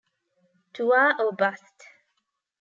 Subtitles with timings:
[0.73, 1.83] Tuva or Bust!